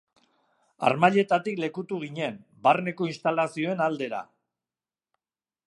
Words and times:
Harmailetatik 0.87 1.59
lekutu 1.63 1.99
ginen, 2.05 2.39
barneko 2.69 3.09
instalazioen 3.11 3.85
aldera. 3.89 4.23